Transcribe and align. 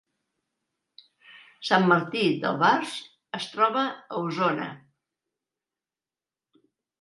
Sant 1.69 1.85
Martí 1.91 2.23
d’Albars 2.45 2.95
es 3.41 3.45
troba 3.53 3.83
a 3.91 4.23
Osona 4.23 4.67